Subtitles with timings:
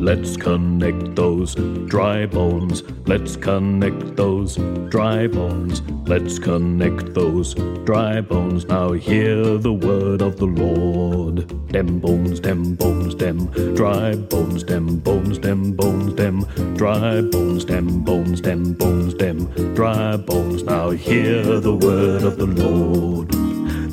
[0.00, 2.84] Let's connect those dry bones.
[3.06, 4.54] Let's connect those
[4.90, 5.82] dry bones.
[6.06, 7.54] Let's connect those
[7.84, 8.64] dry bones.
[8.66, 11.48] Now hear the word of the Lord.
[11.72, 16.46] Dem bones, dem bones, dem dry bones, dem bones, dem bones, dem
[16.76, 20.62] dry bones, dem bones, dem bones, dem dry bones.
[20.62, 23.30] Now hear the word of the Lord.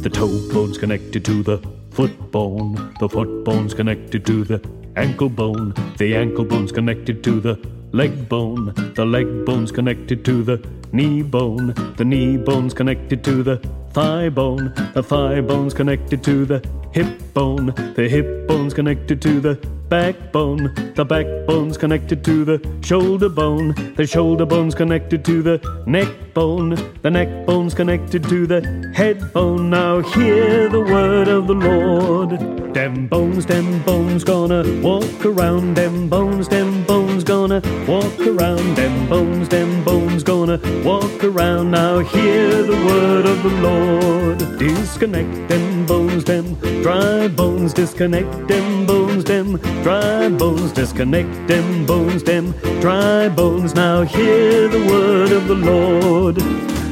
[0.03, 1.57] The toe bone's connected to the
[1.89, 2.93] foot bone.
[2.99, 5.73] The foot bone's connected to the ankle bone.
[5.97, 7.59] The ankle bone's connected to the
[7.91, 8.73] leg bone.
[8.95, 11.73] The leg bone's connected to the knee bone.
[11.97, 13.57] The knee bone's connected to the
[13.91, 14.73] thigh bone.
[14.93, 16.59] The thigh bone's connected to the
[16.95, 17.73] hip bone.
[17.95, 19.55] The hip bone's connected to the
[19.89, 20.73] backbone.
[20.95, 23.75] The backbone's connected to the shoulder bone.
[23.97, 26.69] The shoulder bone's connected to the neck bone.
[27.01, 28.61] The neck bone's connected to the
[28.95, 29.69] head bone.
[29.69, 32.73] Now hear the word of the Lord.
[32.73, 35.75] Dem bones, dem bones, gonna walk around.
[35.75, 36.94] Dem bones, dem bones,
[37.25, 38.75] gonna walk around.
[38.75, 41.71] them bones, them bones, gonna walk around.
[41.71, 44.37] Now hear the word of the Lord.
[44.59, 47.73] Disconnect them bones, them dry bones.
[47.73, 50.71] Disconnect them bones, them dry bones.
[50.71, 53.73] Disconnect them bones, them dry bones.
[53.73, 56.37] Now hear the word of the Lord.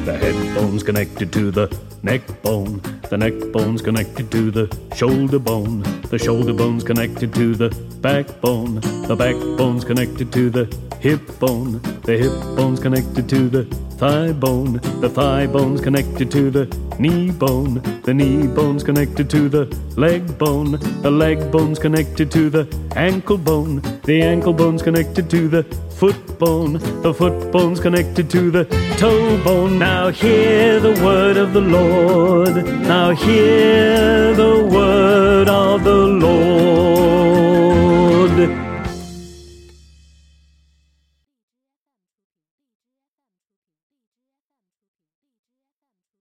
[0.06, 2.82] The head bone's connected to the neck bone.
[3.10, 5.82] The neck bone's connected to the shoulder bone.
[6.10, 7.70] The shoulder bone's connected to the
[8.02, 8.82] backbone.
[9.08, 10.66] The backbone's connected to the
[11.00, 11.82] hip bone.
[12.04, 13.64] The hip bone's connected to the
[14.04, 14.74] thigh bone.
[15.00, 16.66] The thigh bone's connected to the
[17.00, 17.76] knee bone.
[18.04, 19.64] The knee bone's connected to the
[19.96, 20.72] leg bone.
[21.02, 22.64] The leg bone's connected to the
[22.98, 23.82] ankle bone.
[24.04, 25.64] The ankle bone's connected to the
[26.00, 26.74] foot bone.
[27.02, 28.66] The foot bone's connected to the
[28.98, 29.80] toe bone.
[29.80, 32.56] Now hear the word of the Lord.
[32.94, 34.43] Now hear the